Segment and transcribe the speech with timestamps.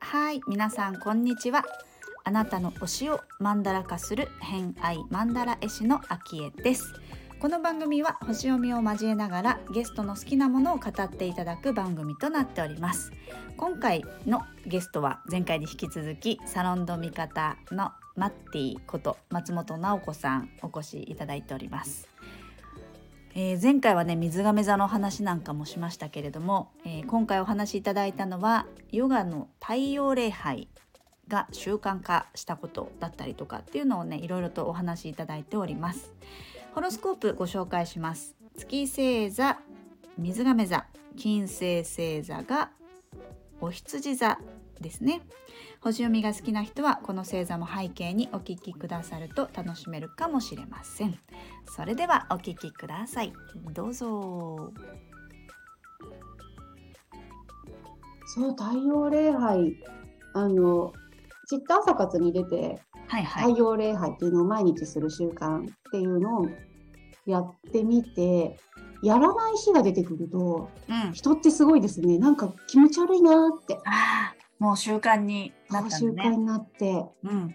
[0.00, 1.64] はい皆さんこんにちは。
[2.24, 6.94] あなたの推しをマンダラ化する偏愛マンダラ絵師のあきえです。
[7.40, 13.12] この番組は星読みを交えながらゲストの好きなものを語っていただく番組となっております。
[13.56, 22.08] 今回のゲストは前回に引き続きサロンド味方のマッティこと松本直子さんお越しいただいております。
[23.36, 30.66] えー、前回はね水亀座の話なんかもしましたけれども、えー、今回お話しいただいたのはヨガの太陽礼拝
[31.28, 36.12] が習慣化したことだったりとかっていうのをねいろいろとお話しいただいております。
[36.74, 38.34] ホロスコープご紹介します。
[38.56, 39.58] 月星座
[40.16, 42.70] 水亀座金星星座が
[43.60, 44.40] お羊座
[44.80, 45.20] ですね。
[45.80, 51.18] 星読みが好きな人はこの星座も背景にお聞きくださると楽しめるかもしれません。
[51.66, 53.32] それではお聞きください。
[53.72, 54.72] どうぞ。
[58.26, 59.76] そう太陽礼拝。
[60.34, 60.92] あの
[61.48, 66.46] チッタ朝活に出て、はいはい、太陽礼拝っていうのを毎日する習慣っていうのを
[67.24, 68.58] やってみて
[69.02, 72.18] やらない日が出てくると、うん、人ってすごいですね。
[72.18, 73.78] なんか気持ち悪いなって
[74.58, 77.54] もう習慣になった、ね、習慣になって、うん、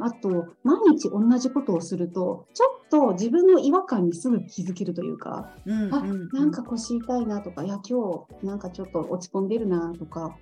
[0.00, 6.02] あと毎日同じことをするとちょっと自分の違和感にすぐ気づけるというか、うんうん、あ
[6.34, 10.36] なんか腰痛いなとかいや今日なんかちょっと落ち込んでるなとか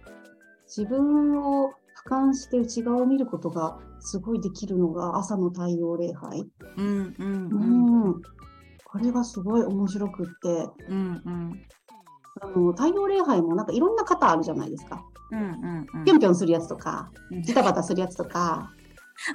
[0.66, 1.72] 自分を
[2.06, 6.46] 俯瞰して内側を見ることがすごいできるのが朝の太陽礼拝。
[6.76, 8.22] うんうんうん、うん。
[8.84, 11.62] これがすごい面白くって、うんうん、
[12.40, 15.04] あの太陽礼拝もなんかいろんな型あるじゃないですか。
[15.32, 17.10] うんうんうん、ぴょんぴょんするやつとか、
[17.42, 18.72] ジタバタするやつとか、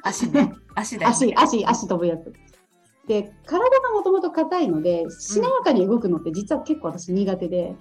[0.03, 2.33] 足ね、足だ、ね、足、足、足飛ぶやつ。
[3.07, 7.75] で、体がもともと硬いので、しなやかに動くのって実は結構私苦手で、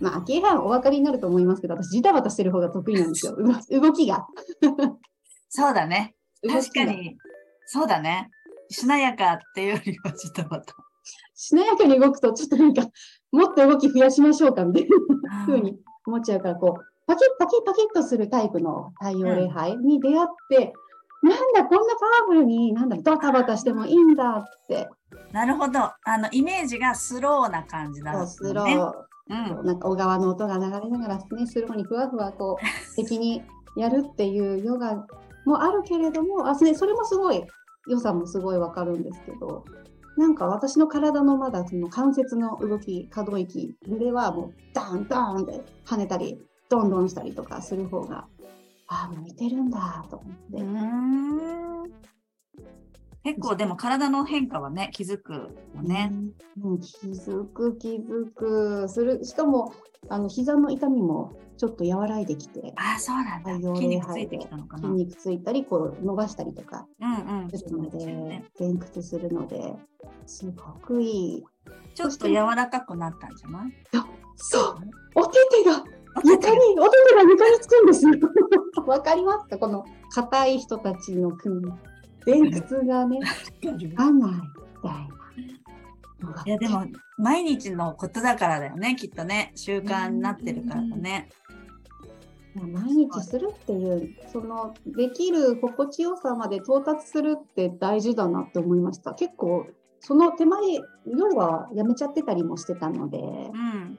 [0.00, 3.36] うん、まあ、明らお分かりになると思いますけど、私、ジタバタしてる方が得意なんですよ、
[3.70, 4.26] 動きが。
[5.48, 6.14] そうだね。
[6.46, 7.18] 確かに、
[7.66, 8.30] そうだね。
[8.70, 10.74] しなやかっていうよりはジタバタ。
[11.34, 12.88] しなやかに動くと、ちょっとなんか、
[13.30, 14.88] もっと動き増やしましょうかみたい
[15.22, 15.76] なふうに
[16.06, 20.72] 思っちゃうから、こう、パキッパキッパキッとするタイプの太陽礼拝に出会って、
[21.22, 24.88] うん、なんだ、こんなパワフルに、なんだ、ドタバタしてもいいんだって。
[25.32, 25.80] なるほど。
[25.80, 28.92] あの、イメージがスローな感じだ、ね、スロー。
[29.28, 32.64] うん、なんか小川の音が流れながらね、スローにふわふわこう、
[32.96, 33.42] 敵に
[33.76, 35.06] やるっていうヨガ
[35.46, 37.42] もあるけれども、あそれそれもすごい、
[37.88, 39.64] 良さもすごいわかるんですけど、
[40.16, 48.26] なんか私の体のまだその関節の動き、可動域ではもうダンダンって跳ねたり、どんどんしたりとかする方が、
[48.88, 52.02] ああ、向いてるんだと思って。
[53.24, 56.12] 結構でも体の変化はね気づくよね。
[56.62, 58.88] うん、気づく気づく。
[58.88, 59.72] するしかも
[60.08, 63.74] あの膝の痛みもちょっと和らいできてあそうなんだ。
[63.76, 64.88] 筋肉ついてきたのかな。
[64.88, 66.86] 筋肉ついたりこう伸ばしたりとか
[67.54, 69.74] するので、うんうんね、前屈するので
[70.26, 71.44] すごくいい。
[71.94, 73.72] ちょっと柔らかくなったんじゃない？
[74.36, 74.76] そう。
[75.14, 75.84] お手手が
[76.24, 78.12] 床にお手手が床につくんですよ。
[78.86, 79.58] わかりますか？
[79.58, 81.62] この硬い人たちの組
[82.26, 85.08] 前屈がねつかないみたいな。
[86.46, 86.86] いやでも
[87.18, 89.52] 毎日のことだからだよねきっとね。
[89.54, 91.28] 習慣になってるからだね。
[92.54, 99.14] 毎日するっていうそのできる心地よさまで到達するって大事だなって思いました。
[99.14, 99.66] 結構
[100.00, 100.60] その手前
[101.06, 103.98] 夜はやめちゃってたりもしてたので、うん、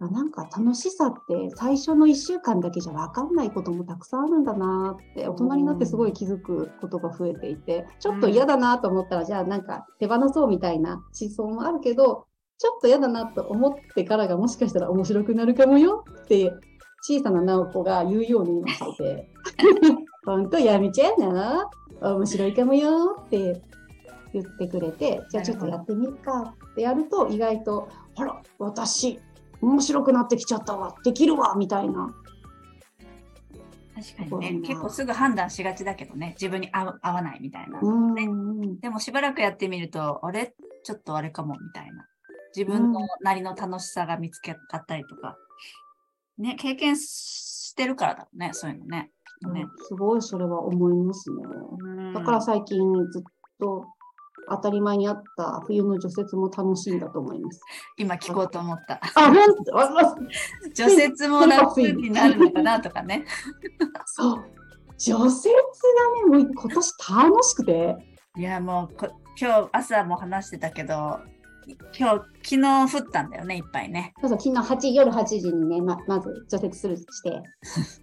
[0.00, 12.26] なんか楽しさって最初の1週間だけじゃ分かんないこともたくさんあるんだなって大人になってすごい気づくことが増えていてちょっと嫌だなと思ったら、じゃあなんか手放そうみたいな思想もあるけど
[12.58, 16.52] ちょっと嫌だなと思ってからがもしかしたら面白くなるかもよって
[17.02, 19.28] 小さな直子が言うように今してて
[20.24, 21.68] 本当やめちゃうな
[22.00, 23.62] 面白いかもよって
[24.32, 29.20] 言ってくれてじゃあちょっとやってみるかってやると意外とほら私
[29.60, 32.14] 面白くなってきちゃったわできるわみたいな。
[33.94, 34.66] 確かにね。
[34.66, 36.36] 結構すぐ判断しがちだけどね。
[36.40, 38.28] 自分に合わないみたいな、ね、
[38.80, 40.54] でもしばらくやってみるとあれ？
[40.84, 42.06] ちょっとあれかもみたいな。
[42.56, 45.36] 自分のなりの楽しさが見つけかったりとか、
[46.38, 49.10] ね経験してるからだねそういうのね。
[49.52, 51.42] ね、すごいそれは思いますね。
[52.14, 52.78] だから最近
[53.12, 53.22] ずっ
[53.60, 53.84] と
[54.50, 57.60] 当たり前にあった冬の除雪も楽しいんだと思います。
[57.96, 59.00] 今聞こうと思った。
[59.14, 60.74] あ、本当？
[60.74, 63.24] 除雪も楽になるのかなとかね。
[64.06, 64.44] そう。
[64.98, 65.48] 除雪
[66.30, 67.96] がね、もう今年楽しくて、
[68.36, 69.08] いやもうこ
[69.40, 71.20] 今日朝も話してたけど
[71.96, 77.42] 今日昨日降ったんだよねいっぱいねそうそう、昨日8夜8時にね、ままず除雪するして、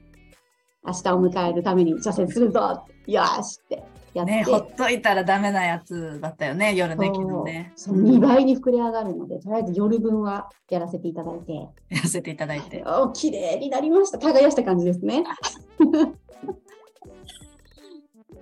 [0.85, 3.83] 明日を迎えるために除雪するぞよーしって
[4.15, 11.53] やって、ねほっといたらダメなやつだったよね夜ね昨日ねそう2倍に膨れ上がるので、とりあえず夜分はやらせていただいて、
[11.89, 14.17] やらせていただいてお綺麗になりました。
[14.17, 15.23] 耕した感じですね。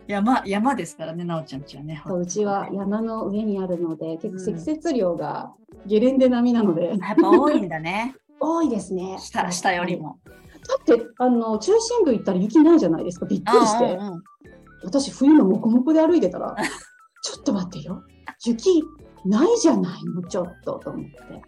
[0.06, 5.54] 山山ですからねなおちゃんちはねそううちは山の上にあるので、結構積雪量が
[5.86, 9.18] ゲレンデ並みなので、やっぱ多いんだね 多いですね。
[9.20, 9.98] 下下より。
[9.98, 10.20] も
[10.68, 13.26] だって、あの、中心部行ったら雪ないじゃないですか。
[13.26, 13.86] びっくりして。
[13.86, 14.24] うんうんうん
[14.84, 16.56] 私、冬のモコモコで歩いてたら、
[17.24, 18.04] ちょっと待ってよ。
[18.46, 18.84] 雪
[19.26, 21.42] ないじゃないの、ちょっと、と思って。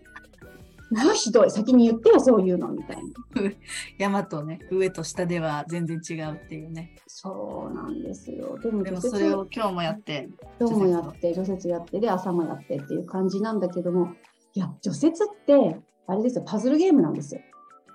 [0.92, 1.52] まあ、ひどい。
[1.52, 3.04] 先に言ってよ、そういうの、みたいな。
[3.98, 8.58] 山とね上と下では全然違うっていうねそうなんですよ。
[8.60, 10.30] でも、でもそれを今日もやって
[10.60, 14.14] 今日もやって、除雪やって、で、朝もやってっていう感じなんだけども、
[14.54, 17.42] いや、除雪って、あれですよ、パズルゲームなんですよ。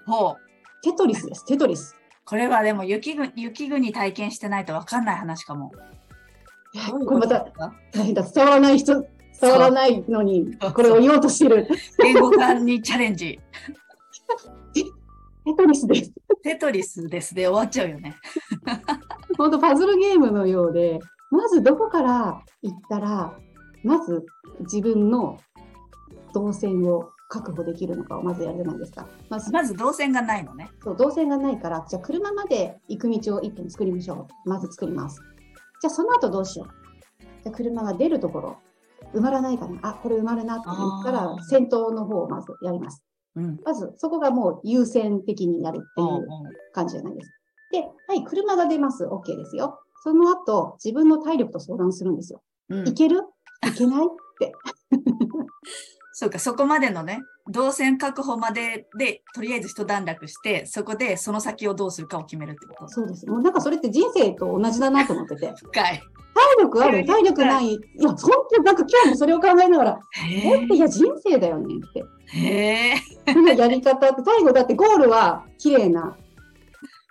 [0.06, 0.36] ほう
[0.82, 1.99] テトリスです、テトリス。
[2.24, 5.72] これはでも雪国雪国体験してないと分かんない話かも。
[7.04, 7.46] これまた
[7.92, 8.22] 大変だ。
[8.22, 9.04] 伝わらない人、
[9.40, 11.66] 伝わらないのにこれを言おうとしてる。
[11.98, 13.40] 言語化にチャレンジ。
[15.44, 16.12] テトリスです。
[16.42, 18.14] テトリスですで終わっちゃうよね。
[19.36, 21.00] 本当パズルゲームのようで、
[21.30, 23.36] まずどこから行ったら、
[23.82, 24.24] まず
[24.60, 25.38] 自分の
[26.34, 29.06] 動線を確保できるのかをまずやるじゃないですか。
[29.30, 30.70] まず、まず動線がないのね。
[30.82, 34.48] そう動線がないから、じゃあ車まで行く道を一本作りましょう。
[34.48, 35.20] まず作ります。
[35.80, 37.22] じゃあその後どうしよう。
[37.44, 38.56] じゃあ車が出るところ、
[39.14, 39.78] 埋まらないかな。
[39.82, 43.02] あ、これ埋まるなって言ったら先頭の方をまずやります。
[43.36, 43.60] うん。
[43.64, 46.26] まずそこがもう優先的にやるっていう
[46.74, 47.34] 感じじゃないですか。
[47.72, 49.04] で、はい、車が出ます。
[49.04, 49.78] OK ですよ。
[50.02, 52.42] その後、自分の体力と相談するんですよ。
[52.70, 53.22] うんいける？
[53.66, 54.06] いけない？
[54.06, 54.08] っ
[54.40, 54.52] て。
[56.12, 62.88] そうか、そこまでのね、動線確保までで、とりあえず一段落して、そこでその先をどうするかを決めるってこと。
[62.88, 63.26] そうです。
[63.26, 65.52] もうなんかそれって人生と同じだなと思ってて。
[65.62, 66.02] 深い。
[66.32, 67.74] 体力ある体力ない。
[67.74, 68.16] いや、本
[68.50, 72.04] 当なんか今日もそれを考えながら、えって、いや、人生だよねって。
[72.38, 73.56] へえ。
[73.56, 76.16] やり方って、最後だってゴールは綺麗な、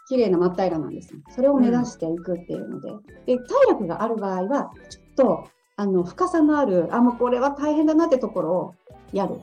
[0.07, 1.19] 綺麗な真っ平らなんですよ。
[1.29, 2.91] それを目指していくっていうので。
[3.25, 5.47] で、体力がある場合は、ちょっと、
[5.79, 8.75] あの、深さのある、あ、もうこれは大変だなってところを
[9.13, 9.39] やる。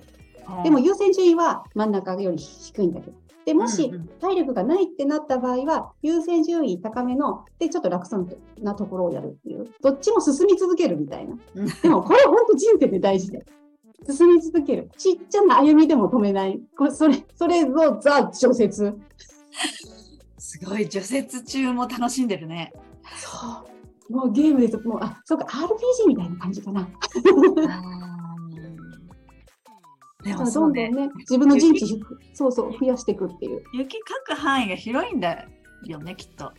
[0.64, 3.16] でも優先順位は真ん中より低いんだけど。
[3.46, 3.90] で、もし
[4.20, 8.28] 体力がないってなった場合は、優先順位高めの、で、ちょっと楽そう
[8.60, 9.66] なところをやるっていう。
[9.80, 11.38] どっちも進み続けるみたいな。
[11.54, 13.46] うんでも、これ本当人生で大事で。
[14.06, 14.90] 進み続ける。
[14.98, 16.60] ちっちゃな歩みでも止めない。
[16.76, 18.68] これ、それ、それのザ・除雪。
[20.36, 22.74] すごい、除雪中も楽しんでるね。
[23.16, 23.75] そう。
[24.08, 24.76] もうゲームです。
[24.78, 26.88] もう、あ、そうか、RPG みたいな感じかな。
[30.22, 32.00] でもどそうんね、どんね、自分の陣地、
[32.34, 33.62] そうそう、増やしていくっていう。
[33.74, 35.46] 雪かく範囲が広いんだ
[35.84, 36.52] よね、きっと。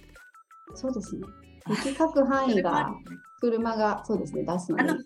[0.73, 1.23] そうですね。
[1.69, 2.95] 雪かく範囲が、
[3.41, 5.03] 車が、そうですね、出すのであの。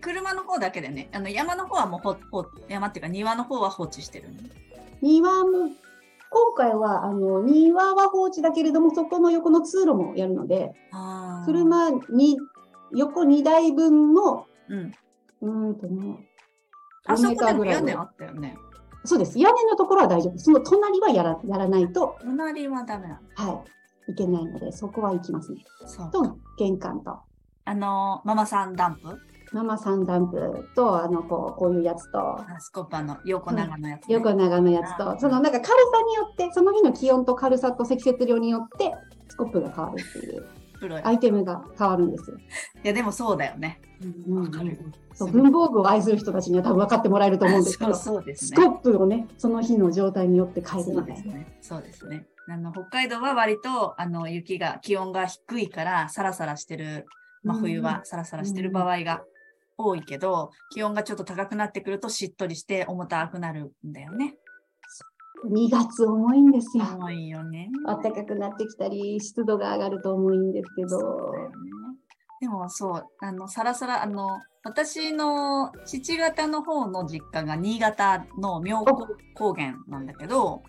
[0.00, 4.36] 車の方だけでね、あの山の方はもうほほ山っていうか庭の方は放置してるの？
[5.02, 5.70] 庭も、
[6.30, 10.72] 今回は、あの、庭は放置だけれども、そこの横の通路もやるので、
[11.46, 12.38] 車に、
[12.92, 14.92] 横2台分の、うん。
[15.40, 16.28] うーんとね、
[17.06, 18.56] あそ5メこで屋根あったよね。
[19.04, 19.38] そうです。
[19.38, 20.38] 屋根のところは大丈夫。
[20.38, 23.50] その隣はやらやらないと、隣はダメなの。
[23.52, 23.64] は
[24.08, 25.64] い、いけないので、そこは行きますね。
[25.86, 26.10] そう。
[26.10, 27.18] と、玄関と、
[27.64, 29.18] あのママさんダンプ？
[29.52, 35.74] ママさんダンプと、あの、こう、こういうやつと、あスコッパの横長のやつ、ね横長のやつと、うんそのなんか軽さ
[36.06, 38.94] によって、その日の気温と軽さと積雪量によって、
[39.28, 40.46] スコップが変わるっていう。
[41.02, 42.36] アイテムが変わるんですよ。
[42.84, 43.80] いや、でもそうだよね。
[44.28, 44.52] うん。
[45.12, 48.56] そう文房具を愛する人たちには多分分かってもらえると思うんですけど、そうですね。
[48.56, 51.12] スコップをね、その日の状態によって変えるそうので。
[51.12, 51.58] ですね。
[51.60, 52.26] そうですね。
[52.50, 57.06] あの北海道は割とあの雪が気温が低いからサラサラしてる、
[57.42, 59.22] まあ、うん冬はサラサラしてる場合が
[59.78, 64.36] 多いけど、気温がちょっと高くなってくるとしっとりして重たくなるんだよね。
[65.46, 66.84] 2月重いんですよ。
[66.96, 67.70] 重いよね。
[67.86, 70.98] 暖かくなってきたり、湿度が上がると重いんですけど
[71.32, 71.58] ね。
[72.40, 80.62] でもそう、あの、サラサラ、あの、私の父方の方の実家が新潟の妙高高原なんだけど、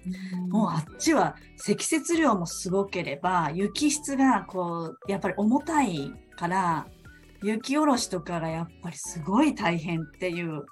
[0.49, 6.87] もうあっちは積雪量もすごければ、雪質がこう、やっぱり重たいから、
[7.41, 10.65] 雪下ろしとかがやっぱりすごい大変っていう、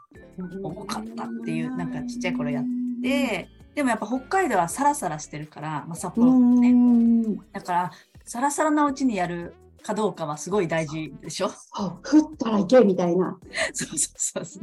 [0.64, 2.66] 重かったっていうなんかちっちゃい頃やっ
[3.02, 6.74] で、でもやっぱ北海道はサラサラしてるから、まあ、札幌もね。
[6.74, 7.38] ね。
[7.54, 7.92] だから、
[8.26, 11.50] サラサラなうちにやるかどうかはすごい大事でしょ？
[11.50, 13.38] そう降ったら行けみたいな。
[13.74, 14.60] そうそうそうそ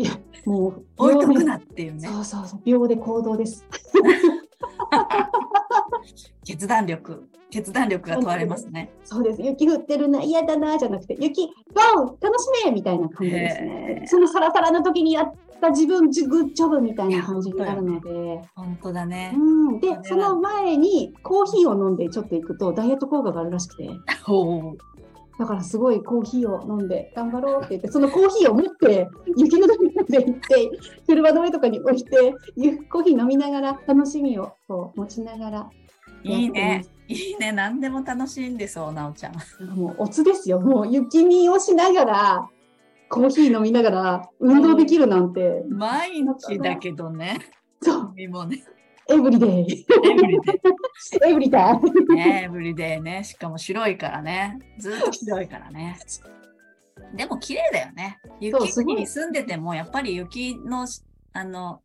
[0.47, 2.01] うもう置いとく秒なっていうね。
[2.01, 3.65] でそうそうそう秒で行動です。
[6.45, 8.91] 決断力、決断力が問われますね。
[9.05, 9.43] そうです。
[9.43, 13.63] 雪降ってるな、嫌だな、じゃなくて、雪、ワン楽しめみたいな感じです。
[13.63, 18.41] ねそのサラサラの時にやった自分、ジグッジョブみたいな感じになるので。
[18.55, 19.35] 本当だね。
[19.37, 23.89] うん、でその前にコーヒーを飲んでちょっと行くとダイエット効果があるらしくて、
[25.39, 30.71] だからすごいコーヒーを飲んで頑張ろうって言って、そのコーヒーを持って雪の中まで行って、
[31.07, 35.71] 車の上とかに置いて、ゆコーヒー飲みながら楽しみをこう持ちながら
[36.25, 36.85] いいね。
[37.07, 37.53] いいね。
[37.53, 39.35] 何でも楽しんでそう、なおちゃん。
[39.77, 40.61] もうオツですよ。
[40.61, 42.51] もう雪見をしながら、
[43.11, 47.39] コーヒー飲みながら運動できるなんて、毎日だけどね。
[47.83, 48.65] そう、君もね。
[49.11, 51.81] エブリデイ、エブリデエブリタイ。
[52.45, 53.23] エブリデイね。
[53.23, 54.59] しかも白いからね。
[54.79, 55.99] ずっと白いからね。
[57.15, 58.19] でも綺麗だよね。
[58.41, 60.87] 雪に住んでても、やっぱり雪の、
[61.35, 61.83] あの、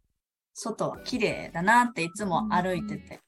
[0.54, 3.20] 外は綺麗だなっていつも歩いてて。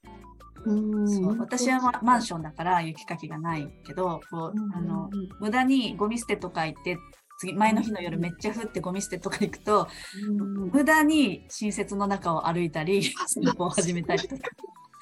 [0.64, 6.98] そう私はまマンションだから雪かきがないけど、こうあの無駄にゴミ捨てとか行って
[7.38, 9.88] 次前の日の夜めっちゃ降ってゴミ捨てとか行くと
[10.28, 14.42] うん無駄に新雪の中を歩いたり散歩を始めたりとか。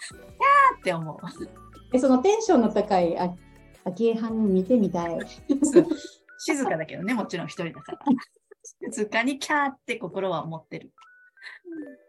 [0.01, 1.17] キャーって思う。
[1.93, 3.35] えそのテンションの高いあ
[3.85, 5.19] 昭恵藩見てみたい。
[6.39, 7.99] 静かだけどねもちろん一人だから。
[8.91, 10.91] 静かにキャーって心は思ってる。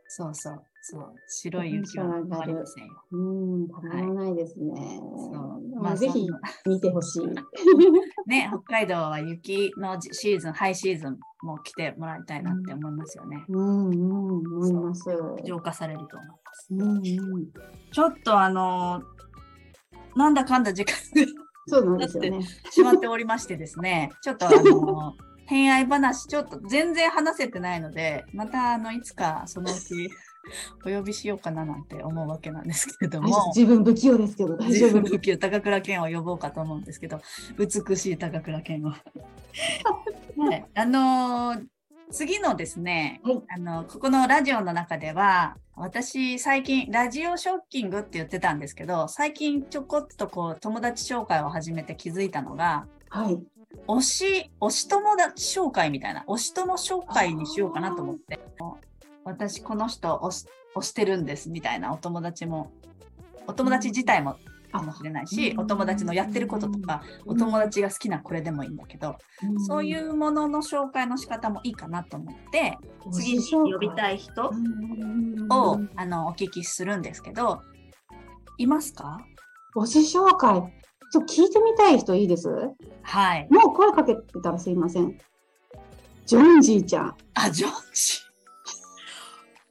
[0.08, 3.18] そうそうそう白い雪は止まりませんよう
[3.66, 5.00] ん、たまらないですね。
[5.00, 6.28] そうまあ、ぜひ
[6.66, 7.28] 見てほしい。
[8.28, 13.46] ね、北海道は雪のシーズン、ハイシーズンも来てもらいたいなって思いますよね。
[13.48, 15.06] うん、うん、思います。
[15.46, 16.68] 浄化されると思います。
[16.72, 17.02] うん、うん。
[17.92, 19.22] ちょっとあのー
[20.18, 20.94] なんだかんだ時間
[21.68, 22.42] そうなんですよね。
[22.72, 25.14] しまっておりましてですね、ちょっとあのー
[25.46, 30.10] 偏愛話、ちょっと全然話せてないので、またあのいつかそのうち
[30.86, 33.52] お呼びしようかななんて思うわけなんですけれども。
[33.56, 35.04] 自分不器用ですけど大丈夫自分。
[35.04, 37.22] 不器用高倉健を呼ぼうかと思うんですけど
[37.58, 38.90] 美しい高倉健を。
[40.38, 41.66] はい、あのー
[42.12, 53.40] 次のですね、はいあのここのラジオの中では私最近ラジオショッキングって言ってたんですけど最近ちょこっとこう友達紹介を始めて気づいたのがはい。
[53.88, 58.40] 推し推し友達紹介みたいな推し友紹介にしようかなと思って
[59.26, 62.72] 私この人推し推してるんですみたいなお友達も
[63.46, 64.38] お友達自体も
[64.72, 69.18] かもしれないし、お友達のやってることとか、お友達が好きなこれでもいいんだけど、
[69.68, 72.78] そういうものの紹介の仕方もいいかなと思って、
[73.12, 74.46] 次に呼びたい人
[75.50, 77.62] を、あのお聞きするんですけど、
[78.58, 79.20] いますか？
[79.76, 80.62] 推し紹介。
[81.12, 82.48] ちょ聞いてみたい人いいです？
[83.02, 83.48] はい。
[83.50, 85.18] もう声かけてたらすいません。
[86.26, 87.16] ジョンジーちゃん。
[87.34, 88.20] あ、ジョンジ。
[88.30, 88.31] お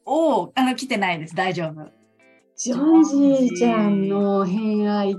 [0.06, 1.34] お、あの、来てないです。
[1.34, 1.90] 大丈夫。
[2.56, 5.14] ジョンジーちゃんの偏愛。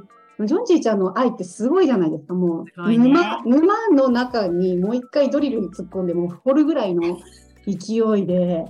[0.45, 2.33] ジョンジーちゃんの愛ってすごいじゃないですか。
[2.33, 7.17] もう、ね沼沼の中にもう一回ドリルに突っ込んで、もう掘るぐらいの
[7.65, 8.65] 勢いで、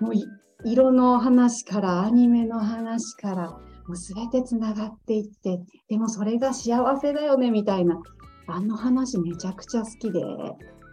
[0.00, 0.24] もうい
[0.64, 8.00] 色の話からアニメの話から、もう全てつながっていって、でもそれが幸せだよねみたいな、
[8.46, 10.20] あの話めちゃくちゃ好きで。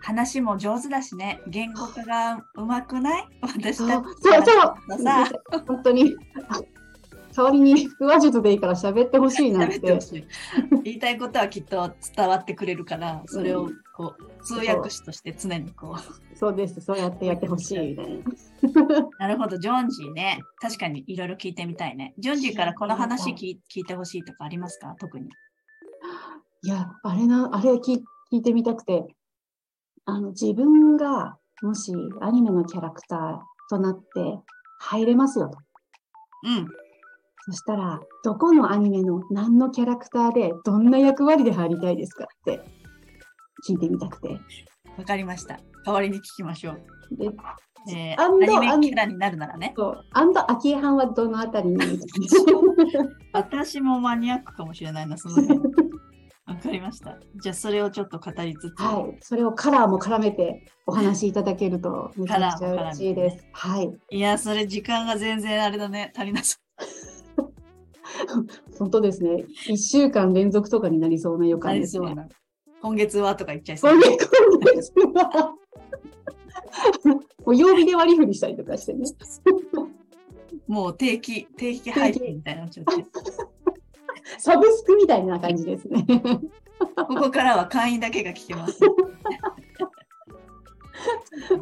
[0.05, 1.41] 話も上手だしね。
[1.47, 3.27] 言語化がうまくない？
[3.41, 5.27] 私たそうちそうさ
[5.67, 6.15] 本当に。
[6.47, 6.61] あ
[7.35, 9.81] 代わりに腹話術でいいから喋ってほしいなって。
[10.83, 16.37] 言いたいことはきっと伝わってくれるから、それをこう通訳士として常にこう。
[16.37, 16.79] そうです。
[16.79, 18.23] そうやってやってほしいみたい
[18.85, 19.09] な。
[19.19, 20.39] なるほど、ジョンジーね。
[20.61, 22.13] 確かにいろいろ聞いてみたいね。
[22.19, 24.95] ジョンジーからこの話聞い聞いてほしいとかありますか？
[24.99, 25.27] 特に。
[26.63, 27.97] いや、あれな、あれ聞
[28.31, 29.07] 聞いてみたくて、
[30.05, 34.39] あの、自分がもしアニメのキャラクターとなって
[34.79, 35.57] 入れますよと。
[36.43, 36.67] うん。
[37.47, 42.59] そしたら、どこのアニメの何のキャラクターでどんな役割で入りたいですかって
[43.67, 44.39] 聞いてみたくて。
[44.97, 45.59] わかりました。
[45.85, 46.81] 代わりに聞きましょう。
[47.11, 47.29] で、
[47.87, 49.73] えー、アニメキャラになるならね。
[49.77, 51.77] そう、アンドアキエハンはどのあたりに
[53.31, 55.64] 私もマニアックかもしれないな、その辺。
[56.65, 57.17] わかりました。
[57.41, 58.81] じゃあそれをちょっと語りつつ。
[58.81, 63.47] はい、それをカラーも絡めてお話しいただけるとめちゃくちゃ嬉しいです。
[63.51, 66.11] はい、いや、それ時間が全然あれだね。
[66.15, 66.57] 足りなそ
[68.79, 69.45] 本当ですね。
[69.67, 72.15] 一週間連続とかになりそうな予感ですね。
[72.81, 74.01] 今月はとか言っちゃいそう今。
[74.73, 75.55] 月は
[77.45, 79.05] もう曜日で割り振りしたりとかしてね。
[80.67, 83.05] もう定期、定期配信みたいになっちゃって。
[84.39, 86.05] サブスクみたいな感じですね。
[86.95, 88.79] ここからは会員だけが聞けます。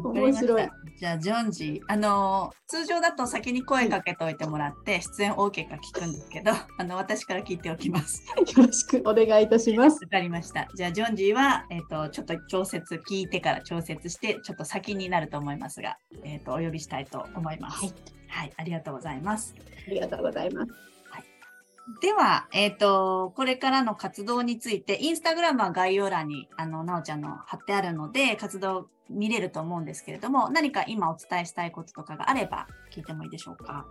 [0.02, 0.68] 面白い。
[0.96, 8.24] じゃあ、ジョンジ、あの通常だと先に声かけといてもらって、出演 OK か聞くんですけど、あの、私から聞いておきます。
[8.56, 10.04] よろしくお願いいたします。
[10.04, 10.68] わかりました。
[10.74, 17.84] じゃあ、ジョンジーは、えっ、と、ちょっと調節、聞いてから調節して、ちょっと先になると思いますが、えっ、と、お呼びしたいと思います。
[17.84, 17.94] はい。
[18.28, 19.54] はい、ありがとうございます。
[19.86, 20.93] ありがとうございます。
[22.00, 33.86] では、えっ、と、これからの活動について、インスタグラムは概要欄に、あの、なおちゃんの貼ってあるので、活動見れると思うんですけれども、何か今お伝えしたいこととかがあれば、聞いてもいいでしょうか？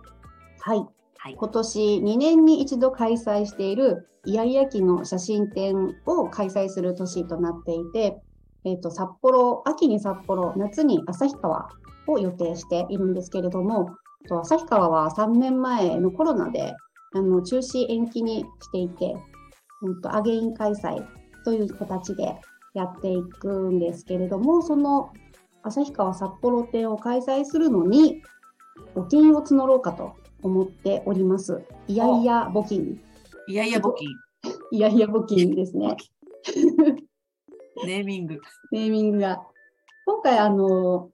[0.60, 0.84] はい。
[1.18, 1.36] はい。
[1.36, 8.20] 今年2年に一度開催しているイヤイヤ期の写真展を開催する年となっていて、
[8.64, 11.68] えっ、と、札幌、秋に札幌、夏に旭川
[12.08, 13.96] を予定しているんですけれども、
[14.28, 16.74] と旭川は3年前のコロナで
[17.14, 19.16] あの中止延期にしていて、
[19.82, 21.06] うんとアゲイン開催
[21.44, 22.34] という形で
[22.74, 25.12] やっていくんですけれども、その
[25.62, 28.22] 旭川札幌店を開催するのに、
[28.94, 31.62] 募金を募ろうかと思っております。
[31.86, 33.00] いやいや募金。
[33.46, 34.08] いやいや募金、
[34.72, 35.96] いやいや募金ですね。
[37.86, 38.40] ネーミング。
[38.72, 39.42] ネーミングが。
[40.06, 41.10] 今回、あの、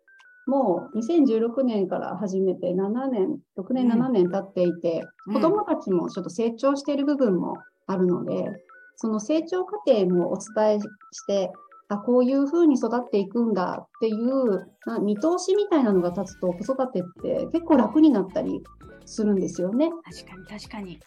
[0.51, 7.55] もう2016年から始めて7年、6年、うん7年経っていて、うん子供たちもちょっと成長している部分も
[7.87, 8.51] あるので、
[8.97, 11.53] その成長過程もお伝えして、
[11.89, 18.61] あ、こういうふうに育っていくんだっていうな見通しみたいなのが立つと子育てって結構楽になったり
[19.07, 19.91] するんですよね。
[20.05, 20.99] 確かに確かに。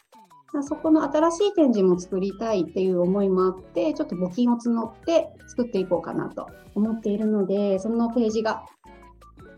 [0.54, 8.64] まあそこの新しい展示も作りたいっていう思いもあって、ちょっと募金を募って作っていこうかなと思っているので、そのページが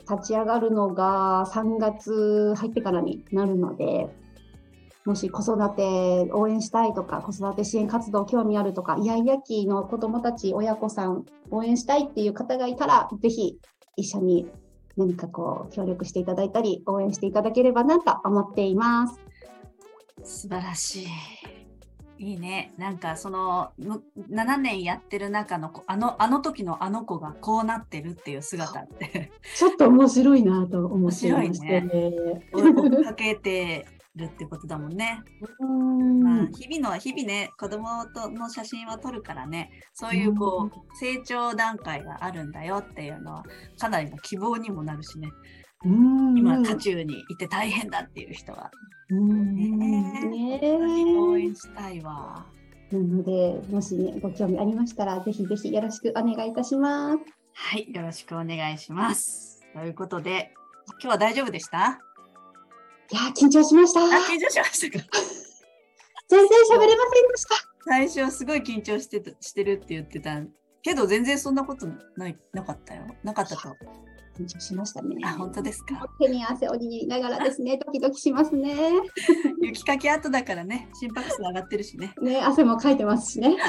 [0.09, 4.09] 立ち上がるのが3月入ってからになるので、
[5.05, 13.59] もし子育て応援したいとか、子育て支援活動興味あるとか、イヤイヤ期の子供たち、親子さん応援したいっていう方がいたら、ぜひ
[13.97, 14.47] 一緒に
[14.97, 19.19] 何かこう協力していただいたり、応援していただければなと思っています。
[20.23, 21.54] 素晴らしい。
[22.17, 22.73] いいね。
[22.77, 32.49] なんかそのむ7年やってる中の子あのあの時のあの子がこうなってるっていう姿ってちょっと面白いなと思っていまして面ね。
[32.53, 35.21] 追いかけてるってことだもんね。
[35.59, 43.43] うんまあ、日々の日々ね子供との写真は撮るからねそういうこう成長段階があるんだよっていうのは
[43.77, 48.71] かなりの希望にもなるしねうん今渦中にいて大変だっていう人は
[49.09, 49.69] うんね
[50.27, 50.59] ね
[51.19, 52.45] 応え援したいわ。
[52.91, 57.17] なので、もしね、ご興味ありましたら、ぜひぜひよろしくお願いいたします。
[57.53, 59.63] はい、よろしくお願いします。
[59.73, 60.53] ということで、
[61.01, 61.99] 今日は大丈夫でした？
[63.11, 63.99] いやー、緊張しました。
[64.01, 65.05] 緊張しましたか
[66.29, 67.55] 然喋れませんでした。
[67.87, 70.41] 最初はすごい緊張してたしてるって言ってた
[70.81, 73.03] けど、全然そんなことないなかったよ。
[73.23, 73.75] なかったと。
[74.37, 75.15] 緊張しましたね。
[75.23, 76.07] あ、本当ですか？
[76.19, 78.75] 手に汗を握りながらですね、 ドキドキしますね。
[79.61, 82.13] 雪かき後だからね、心拍数上がってるしね。
[82.21, 83.55] ね、汗もかいてますしね。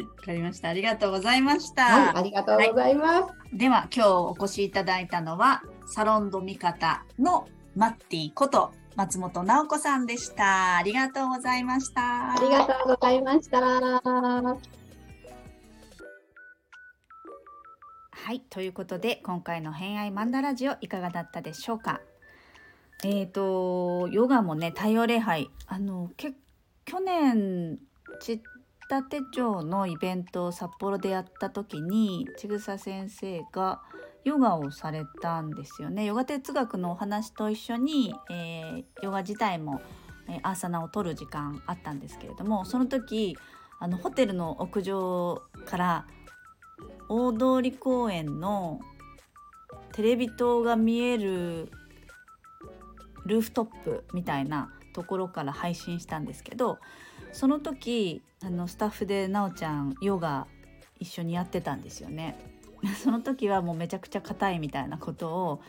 [0.00, 0.68] わかりました。
[0.70, 1.82] ありがとうございました。
[1.84, 3.34] はい、ありがとうございます。
[3.52, 10.76] では、今日お越しいただいたのは、サロンド味方のマッティこと松本直子さんでした。
[10.78, 12.32] ありがとうございました。
[12.32, 14.81] ありがとうございました。
[18.24, 22.00] はい、ということで今回の偏愛マンダラジオいかがだったでしょうか？
[23.04, 26.34] えーとヨガもね太陽礼拝あのけ
[26.84, 27.80] 去年
[28.20, 28.40] ちっ
[28.88, 33.82] たて町のイベントを札幌でやった時にちぐさ先生が
[34.22, 36.04] ヨガをされたんですよね。
[36.04, 39.82] ヨガ哲学のお話と一緒に、えーヨガ自体も、
[40.28, 43.36] えーアーサナを取る時間あったんですけれどもその時
[43.80, 46.06] あのホテルの屋上から
[47.14, 48.80] 大通公園の
[49.92, 51.70] テレビ塔が見える
[53.26, 56.78] ルーフトップみたいなところから配信したんですけど
[57.30, 60.46] その時あのスタッフでなおちゃんヨガ
[60.98, 62.38] 一緒にやってたんですよね。
[63.02, 65.62] その時はもうめちゃくちゃ硬いみたいなことを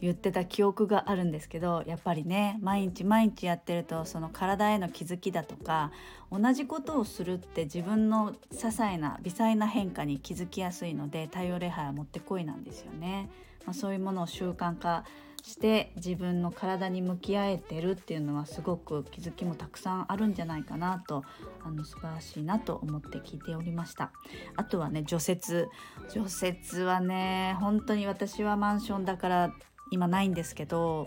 [0.00, 5.90] 言ってた記憶があるんですけどやっぱりね毎日毎日やってるとその体への気づきだとか
[6.30, 13.28] 同じことをするって自分の些細な微細な変化に気づきやすいので太陽礼拝はもってこいなんですよね。
[13.66, 15.04] まあ、そういうものを習慣化
[15.42, 21.24] して自分の体に向き合えてるっていうのはすごく気づきもたくさんあるんじゃないかなと
[21.64, 24.12] あの素晴らしいなと思って聞いておりました。
[24.56, 25.66] あとはね除雪。
[26.12, 29.54] 除雪はね本当に私はマンションだから
[29.90, 31.06] 今ないんですけど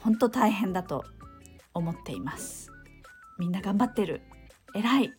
[0.00, 1.04] 本当大変だと
[1.74, 2.70] 思っています。
[3.38, 4.22] みんな頑張ってる。
[4.74, 5.12] 偉い。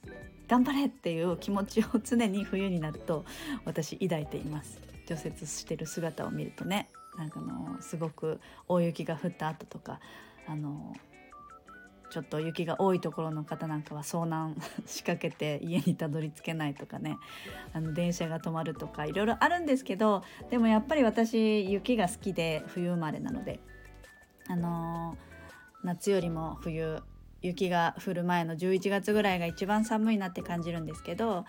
[0.47, 3.25] 頑張れっていう気持ちを常に冬になると
[3.65, 4.79] 私抱いています。
[5.07, 6.89] 除雪してる姿を見るとね。
[7.17, 9.99] なんかのすごく大雪が降った後とか
[10.47, 10.93] あの
[12.13, 17.17] ちょっと雪が多いところの方なんかは遭難仕掛けて家にたどり着けないとかね。
[17.73, 23.59] あの電車が止まるとかいろいろあるんですけどでもやっぱり私雪が好きで冬生まれなので
[24.47, 25.17] あの、
[25.83, 27.01] 夏よりも冬
[27.41, 31.45] 雪が降る前の11月ぐらいが一番寒いなって感じるんですけど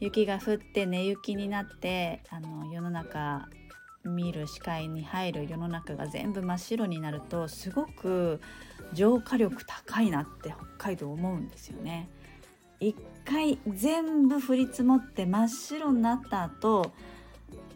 [0.00, 3.48] 雪が降って寝雪になってあの世の中
[4.08, 8.40] 見る視界に入る世の中が全部真っ白になるとすごく
[8.92, 12.08] 浄化力高いなって北海道思うんですよね。
[12.78, 16.92] 一回全部降り積もって真っ白になった後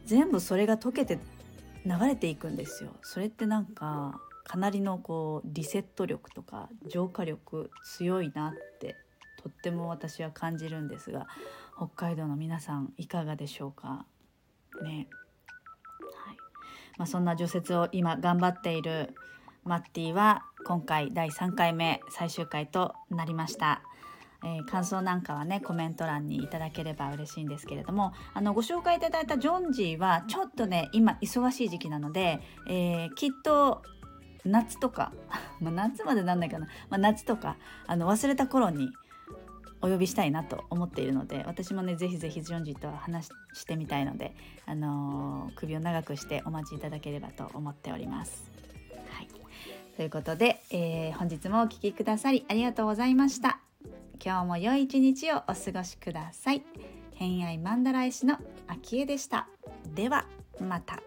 [0.04, 1.18] 全部それが溶けて
[1.86, 2.90] 流れていくんですよ。
[3.02, 8.96] それってなんかかなりのこうリセット力とか浄化力強いなって
[9.42, 11.26] とっても私は感じるんですが
[11.76, 14.04] 北海道の皆さんいかがでしょうか？
[14.82, 15.08] ね。
[17.00, 19.14] まあ、そんな除雪を今頑張っている
[19.64, 23.80] マッティは今回第3回目最終回となりました。
[24.44, 33.82] えー、感想なんかはねコメント欄にいただければ嬉しいんですけれどもあのご紹介いただいたジョンジーはちょっとね今忙しい時期なので、えー、きっと
[34.44, 35.12] 夏とか
[35.60, 38.90] ま夏までなんないかな、まあ、夏とかあの忘れた頃に
[39.82, 44.34] お呼びしたいなと思っているので私もねぜひぜひジョンジーと話してみたいので、
[44.66, 48.50] あのー、首を長くしてお待ちいただければと思っております。
[49.10, 49.28] はい、
[49.96, 53.60] ということで、えー、本日もお聴きくださりありがとうございました。
[54.22, 56.62] 今日も良い一日をお過ごしください。
[57.14, 59.48] 偏愛マンダラ絵師の秋江でした。
[59.94, 60.26] では
[60.60, 61.00] また。